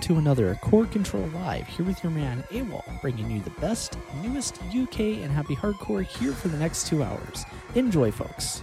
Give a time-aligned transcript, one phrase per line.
[0.00, 3.98] welcome to another Core Control Live here with your man AWOL, bringing you the best,
[4.22, 7.44] newest UK and happy hardcore here for the next two hours.
[7.74, 8.62] Enjoy, folks.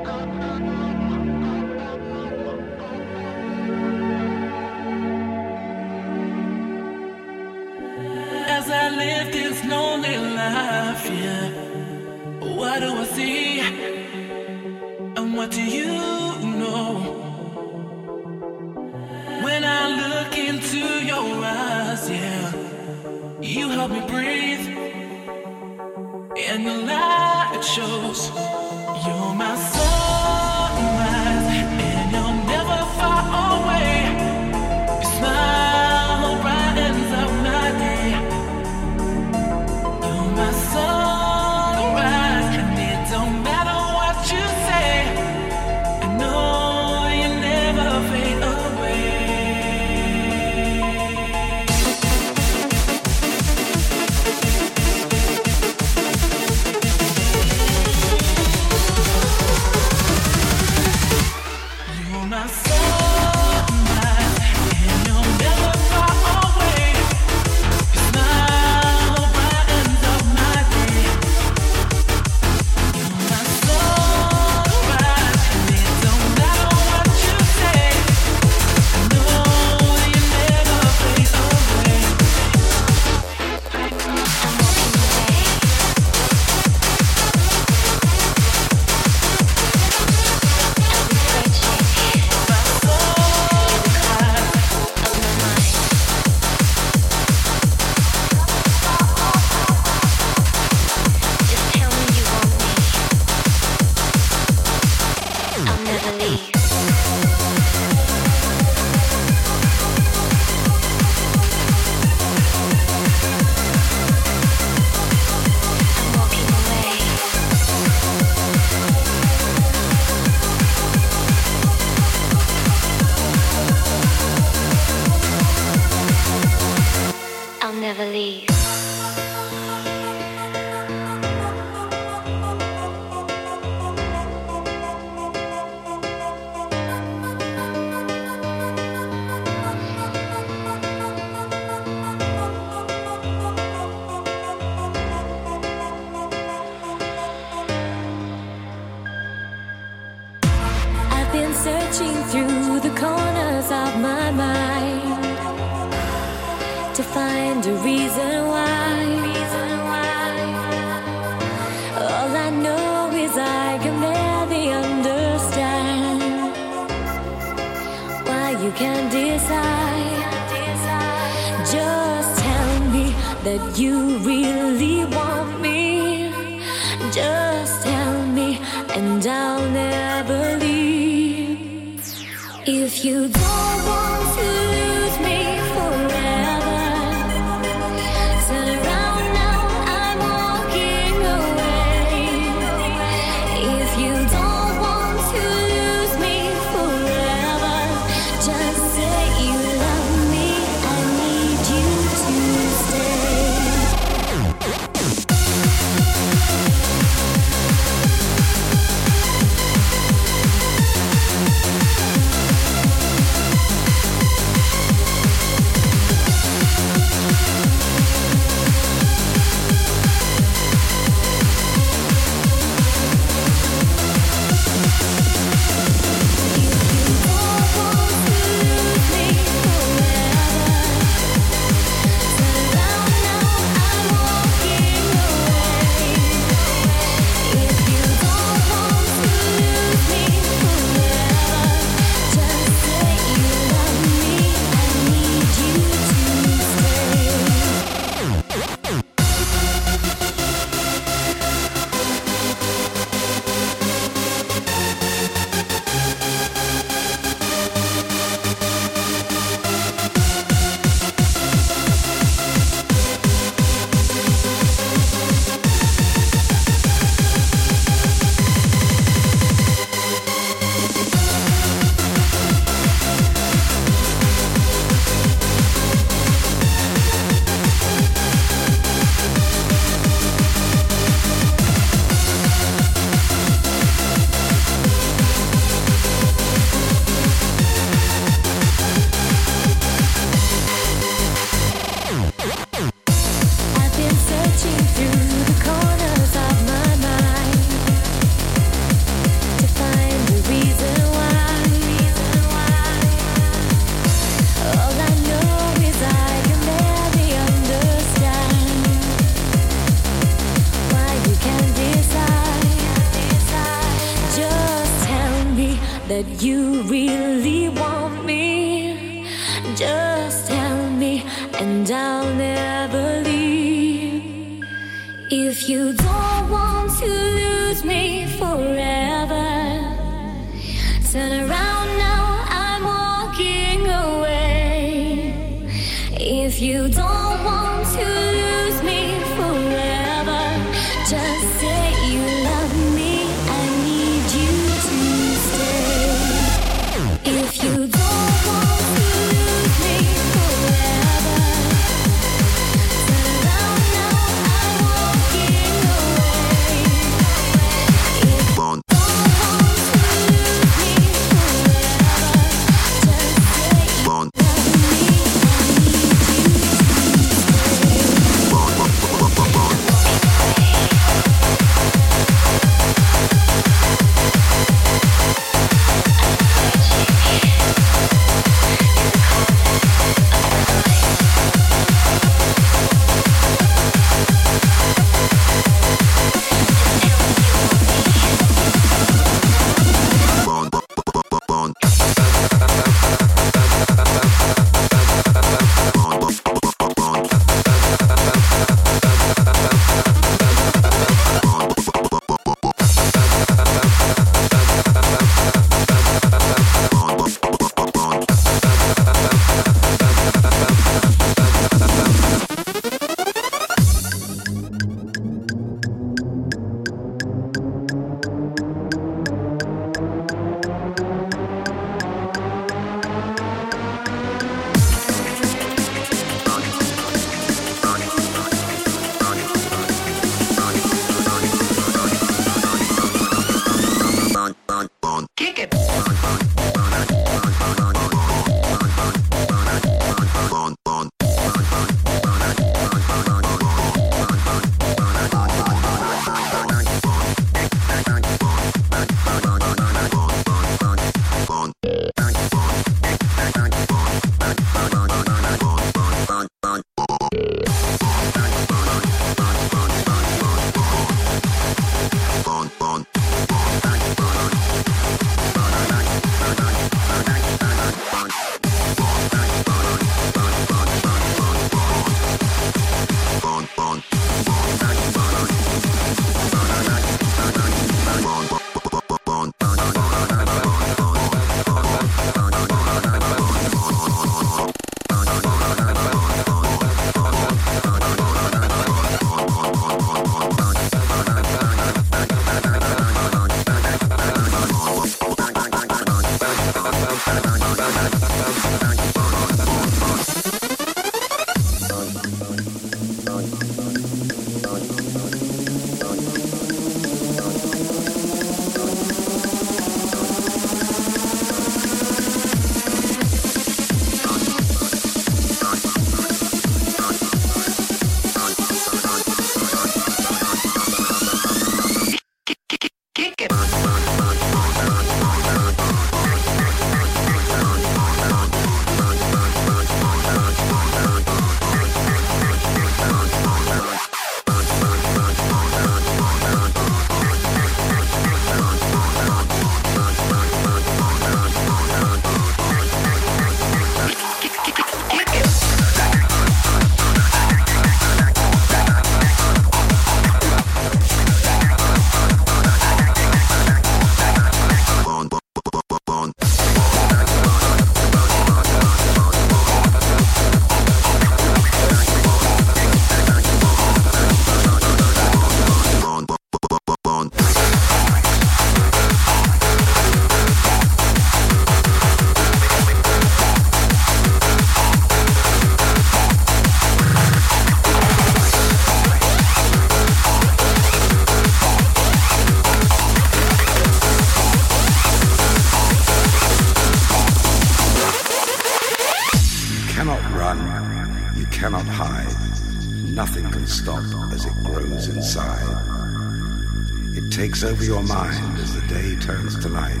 [597.60, 600.00] Takes over your mind as the day turns to night,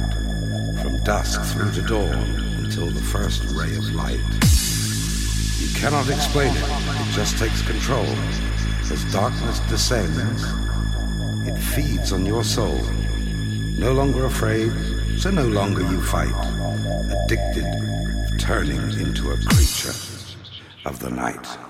[0.80, 4.20] from dusk through to dawn until the first ray of light.
[5.58, 8.06] You cannot explain it, it just takes control.
[8.90, 10.42] As darkness descends,
[11.46, 12.80] it feeds on your soul.
[13.78, 14.72] No longer afraid,
[15.18, 16.32] so no longer you fight.
[17.24, 19.94] Addicted, turning into a creature
[20.86, 21.69] of the night.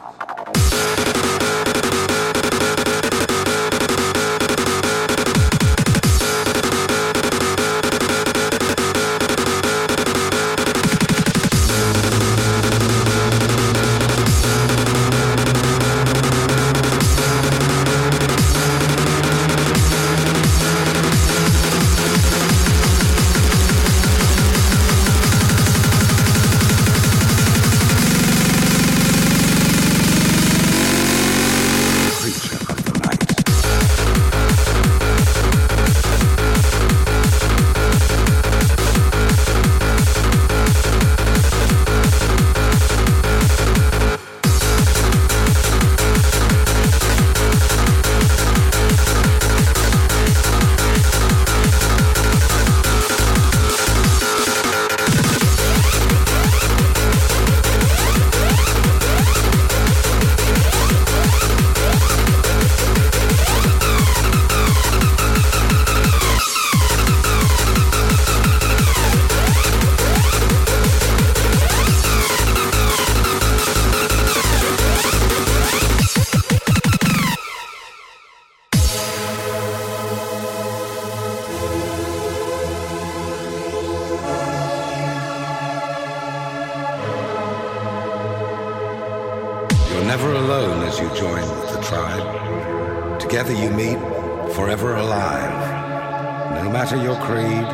[96.62, 97.66] No matter your creed,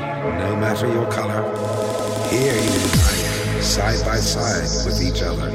[0.45, 1.43] no matter your color,
[2.29, 5.51] here you unite, side by side with each other.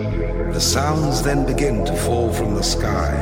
[0.53, 3.13] The sounds then begin to fall from the sky.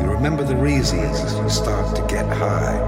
[0.00, 2.78] You remember the reasons as you start to get high.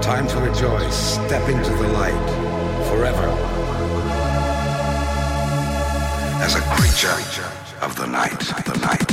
[0.00, 2.30] Time to rejoice, step into the light,
[2.88, 3.28] forever.
[6.42, 7.16] As a creature
[7.82, 9.09] of the night, the night.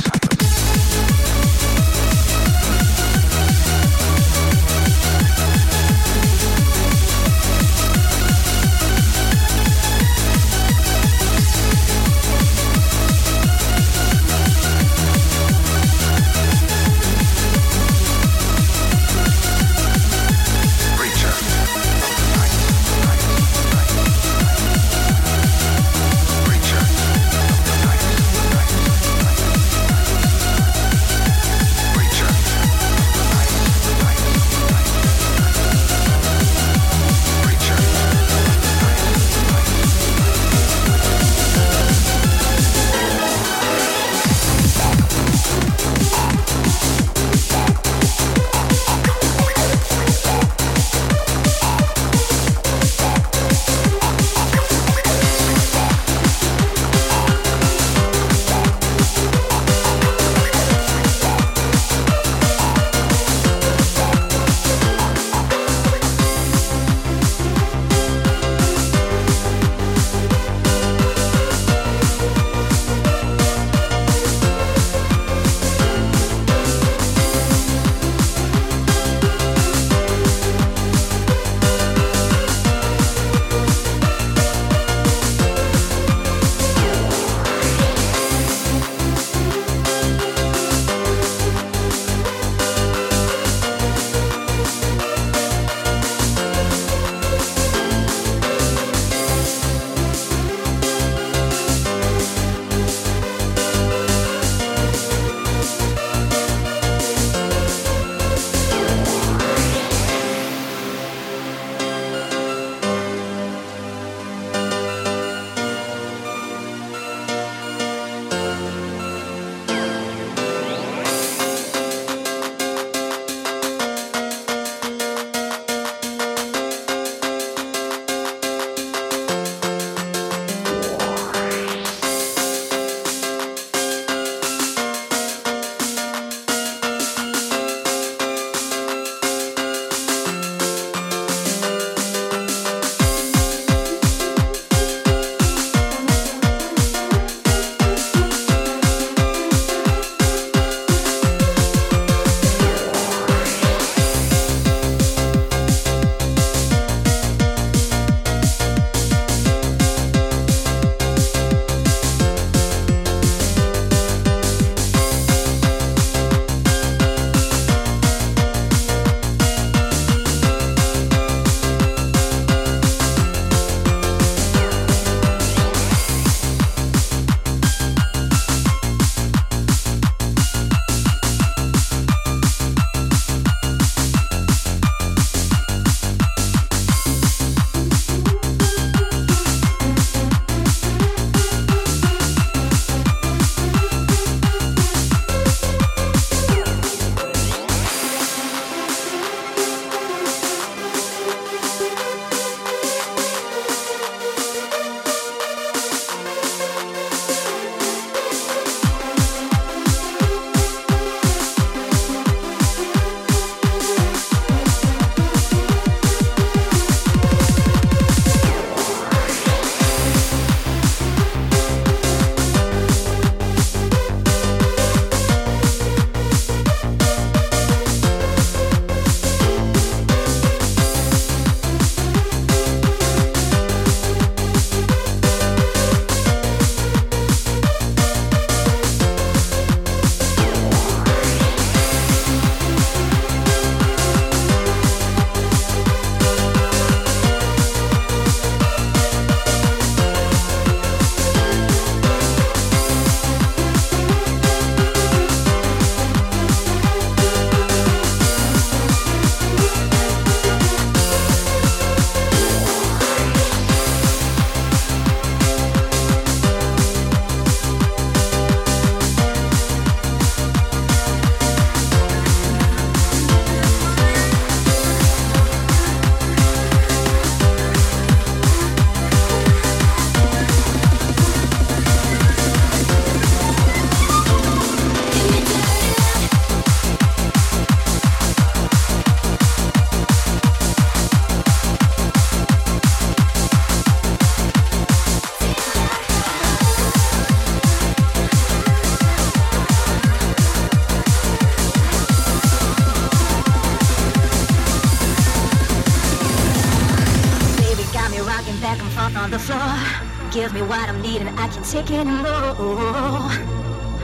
[311.70, 313.28] Take more.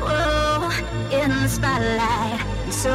[0.05, 0.71] Whoa,
[1.11, 2.41] in the spotlight,
[2.71, 2.91] so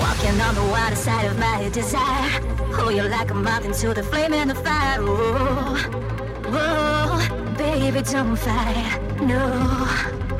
[0.00, 2.40] walking on the wider side of my desire.
[2.76, 4.98] Oh, you're like a moth into the flame and the fire.
[5.00, 5.76] Oh,
[6.46, 9.38] Whoa, oh, baby, don't fight, no.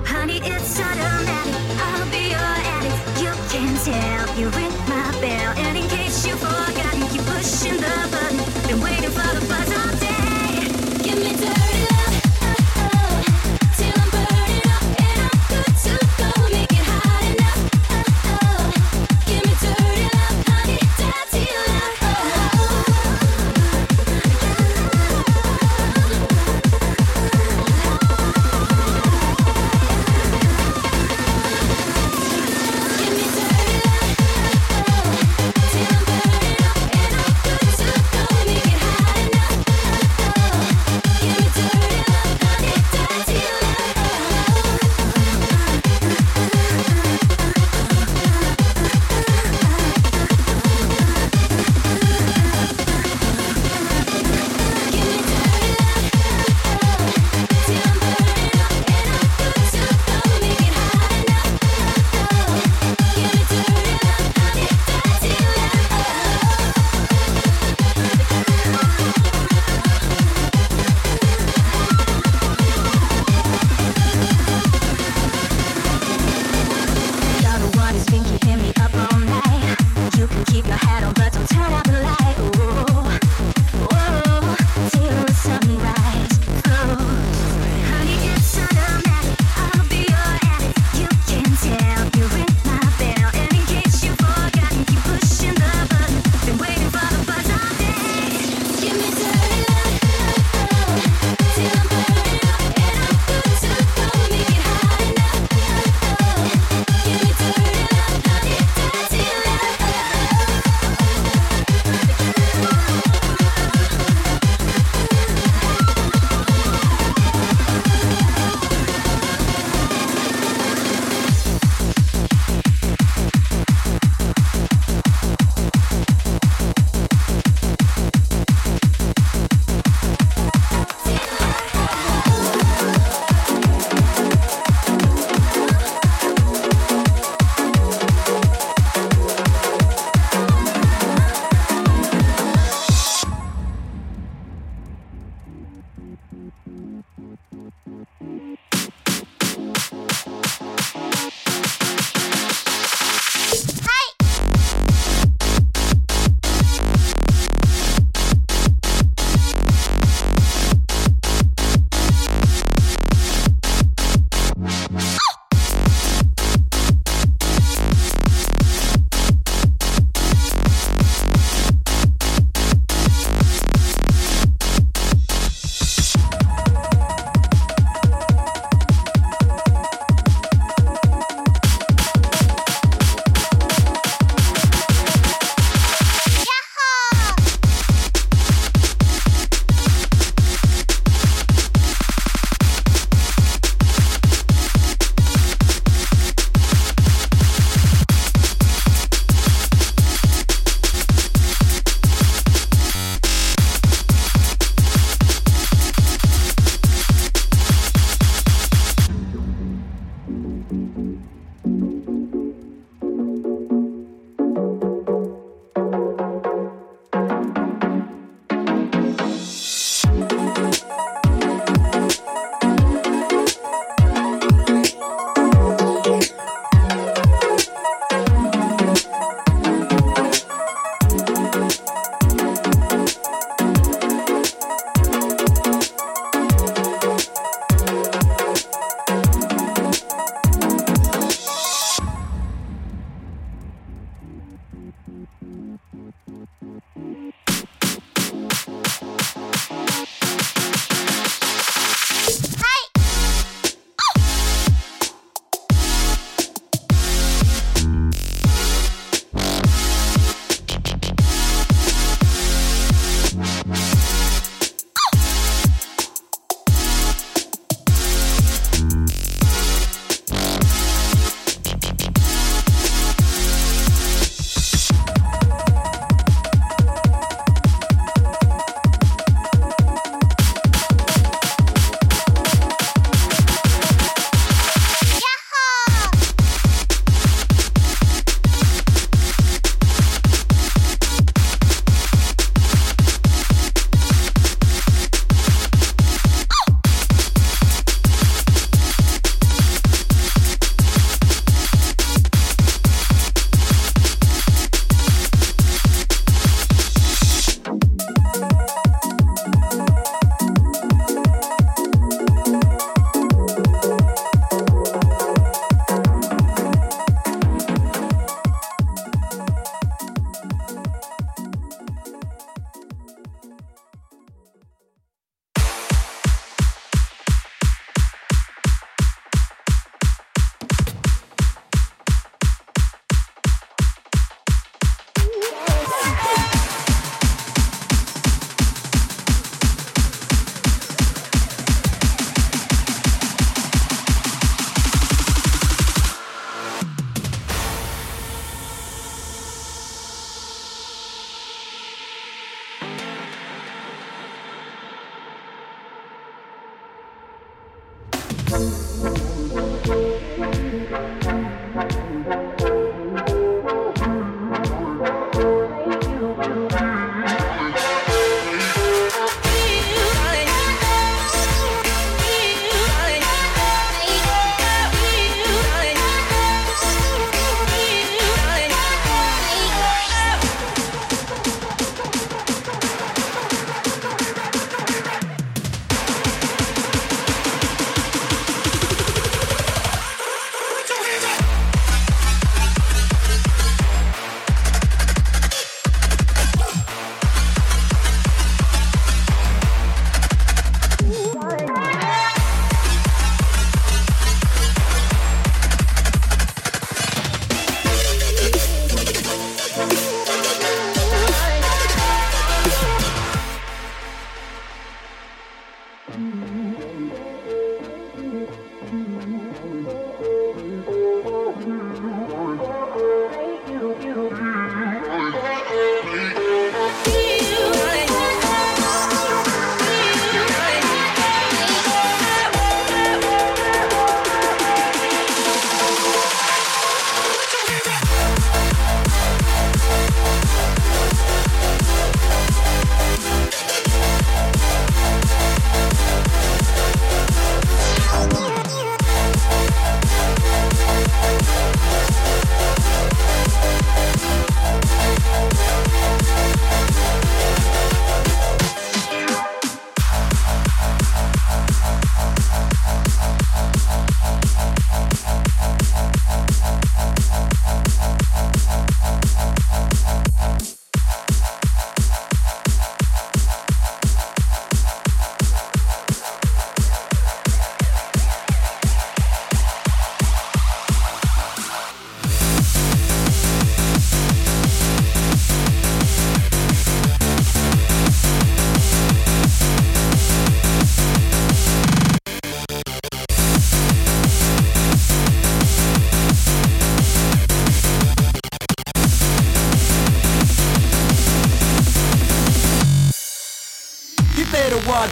[0.05, 1.55] Honey, it's automatic.
[1.79, 3.23] I'll be your addict.
[3.23, 4.74] You can tell you ring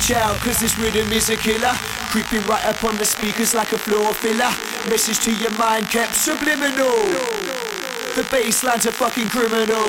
[0.03, 1.73] watch out, cause this rhythm is a killer.
[2.11, 4.51] Creeping right up on the speakers like a floor filler.
[4.89, 6.97] Message to your mind kept subliminal.
[8.17, 9.85] The bass line's a fucking criminal.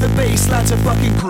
[0.00, 1.29] The bass line's a fucking criminal.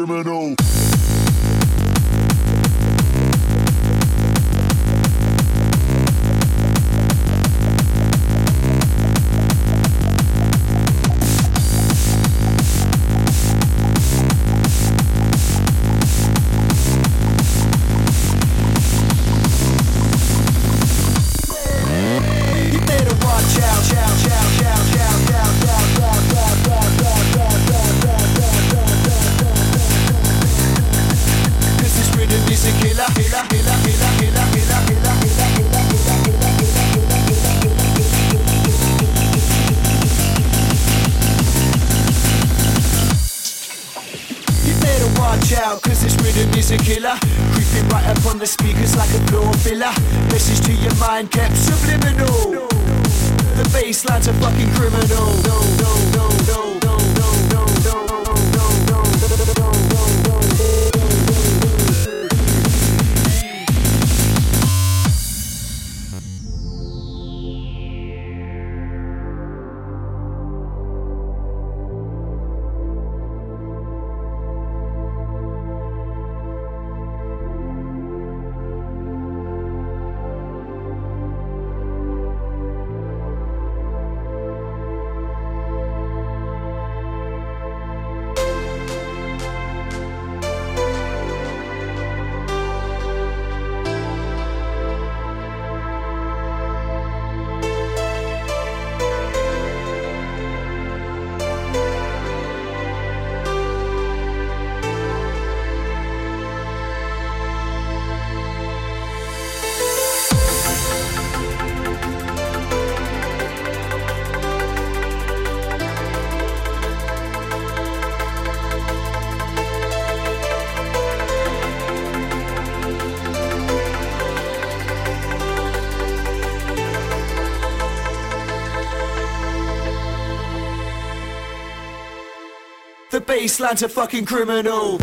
[133.40, 134.98] The bassline's a fucking criminal.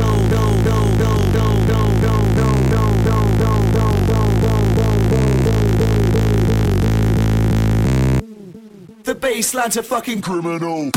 [9.04, 10.92] The bassline's a fucking criminal.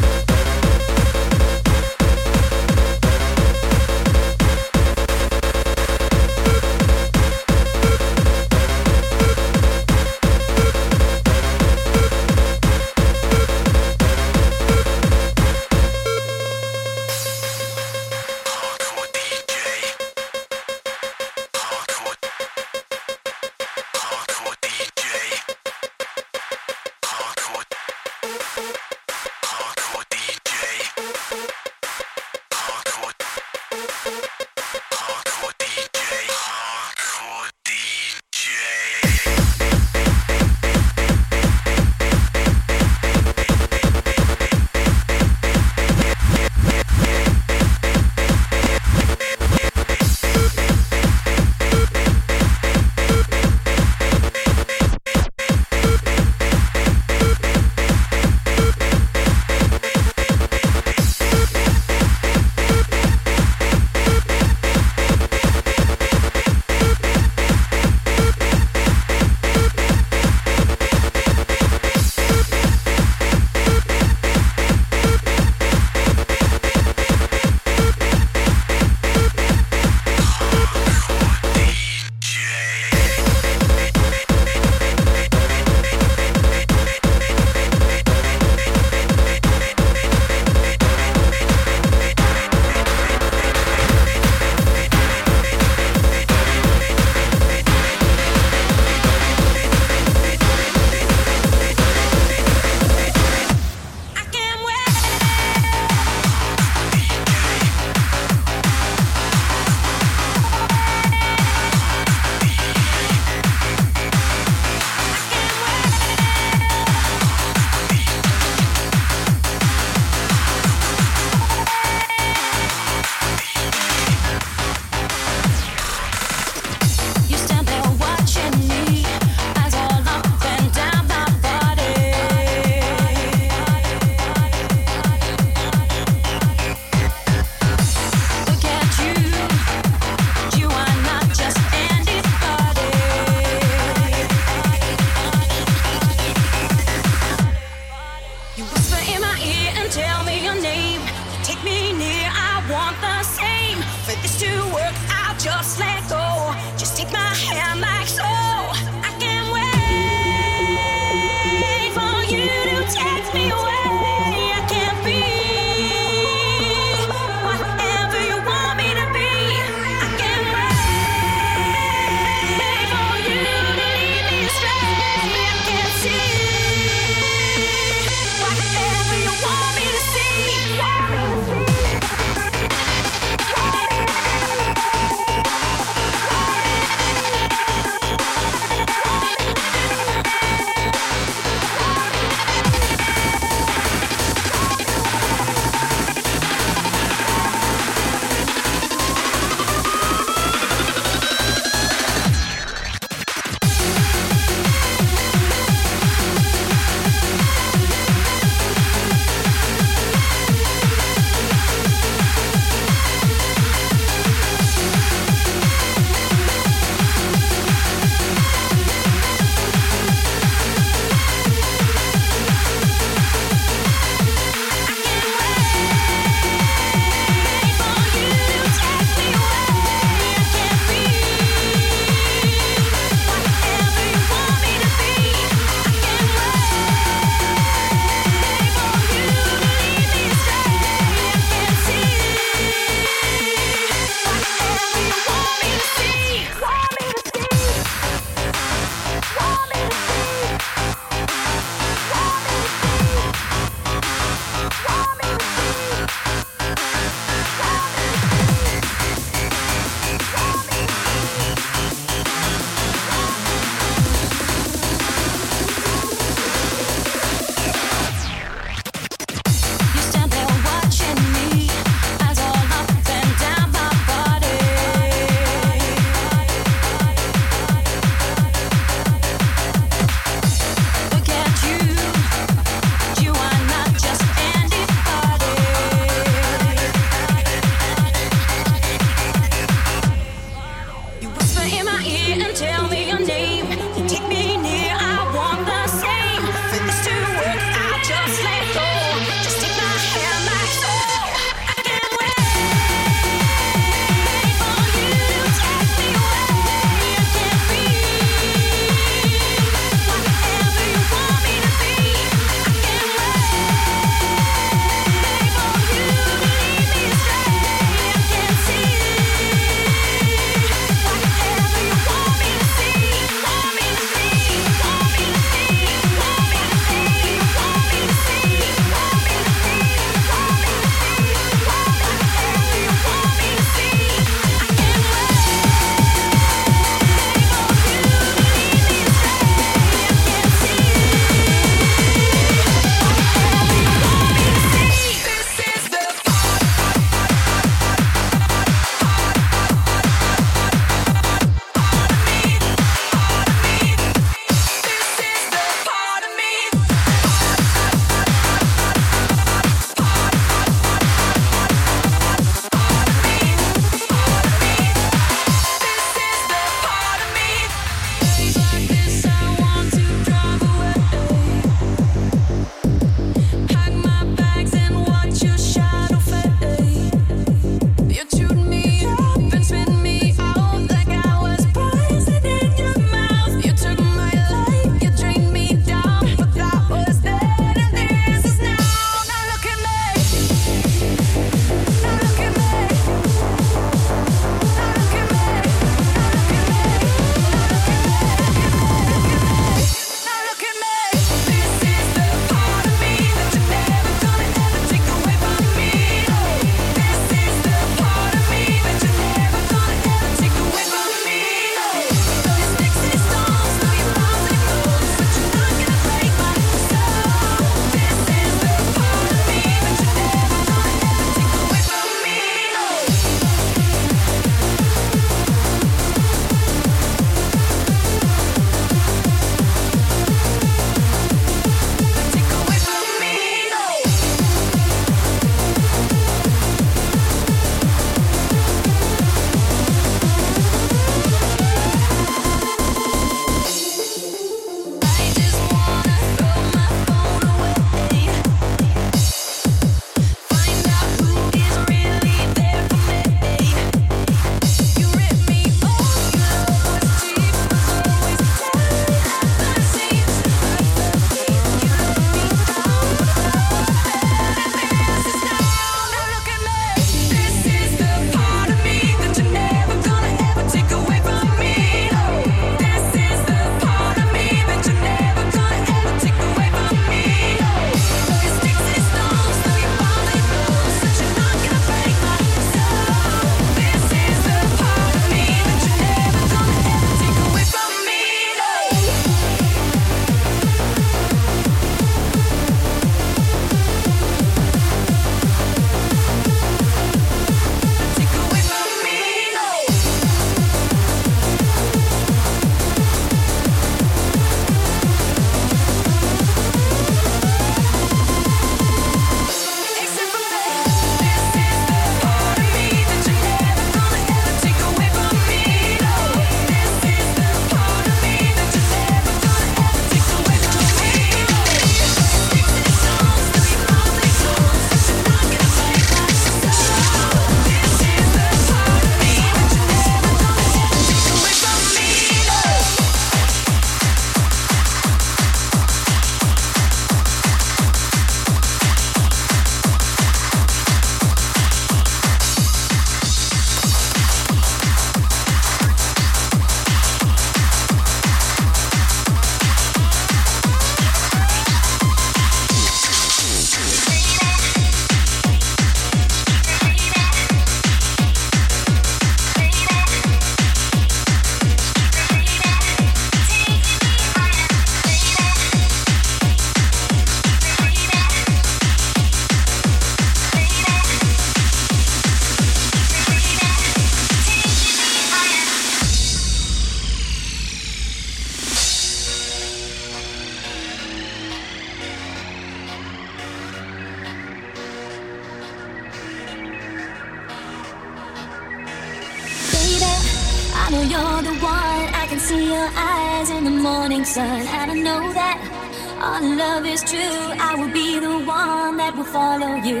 [596.74, 600.00] love is true, I will be the one that will follow you.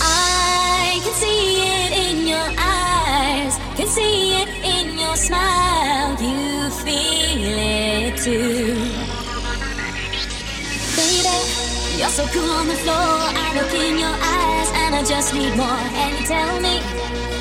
[0.00, 1.42] I can see
[1.78, 6.10] it in your eyes, can see it in your smile.
[6.28, 7.44] You feel
[7.78, 8.74] it too.
[10.98, 11.36] Baby,
[11.98, 13.14] you're so cool on the floor.
[13.42, 15.84] I look in your eyes and I just need more.
[16.02, 16.76] And you tell me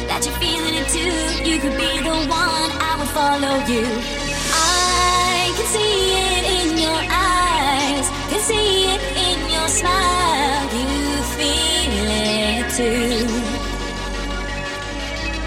[0.09, 1.17] that you're feeling it too.
[1.49, 3.85] You could be the one, I will follow you.
[4.53, 5.95] I can see
[6.29, 7.30] it in your eyes
[8.31, 10.63] can see it in your smile.
[10.71, 10.87] You
[11.35, 13.27] feel it too.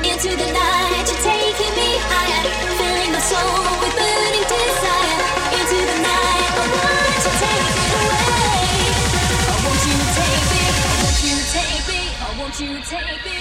[0.05, 2.45] Into the night, you're taking me higher,
[2.79, 5.21] filling my soul with burning desire.
[5.59, 7.65] Into the night, I want you
[8.05, 8.69] away.
[9.49, 9.97] I want you.
[9.97, 10.69] I want you.
[10.85, 11.37] I want you.
[12.21, 13.37] I want you to take me.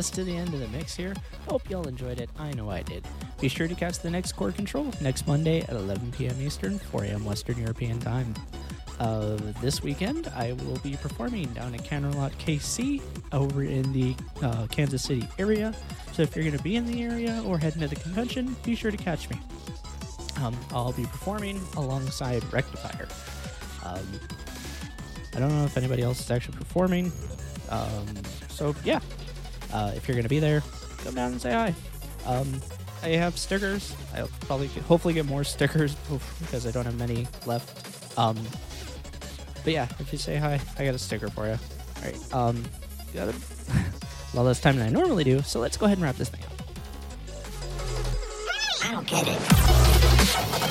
[0.00, 1.12] Just to the end of the mix here.
[1.46, 2.30] Hope y'all enjoyed it.
[2.38, 3.06] I know I did.
[3.38, 6.40] Be sure to catch the next Core Control next Monday at 11 p.m.
[6.40, 7.22] Eastern, 4 a.m.
[7.22, 8.32] Western European Time.
[8.98, 13.02] Uh, this weekend, I will be performing down at Canterlot KC
[13.32, 15.74] over in the uh, Kansas City area.
[16.14, 18.74] So if you're going to be in the area or heading to the convention, be
[18.74, 19.38] sure to catch me.
[20.42, 23.06] Um, I'll be performing alongside Rectifier.
[23.84, 24.08] Um,
[25.36, 27.12] I don't know if anybody else is actually performing.
[27.68, 28.06] Um,
[28.48, 29.00] so yeah,
[29.72, 30.62] uh, if you're gonna be there,
[30.98, 31.74] come down and say hi.
[32.26, 32.60] Um,
[33.02, 33.94] I have stickers.
[34.14, 35.94] I'll probably get, hopefully get more stickers
[36.40, 38.18] because I don't have many left.
[38.18, 38.36] Um,
[39.64, 41.52] but yeah, if you say hi, I got a sticker for you.
[41.52, 42.34] All right.
[42.34, 42.64] Um,
[43.14, 43.34] got a
[44.34, 45.42] lot less time than I normally do.
[45.42, 46.52] So let's go ahead and wrap this thing up.
[48.84, 50.69] I don't get it.